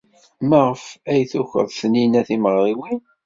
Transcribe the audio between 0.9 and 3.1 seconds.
ay tukeḍ Taninna timeɣriwin?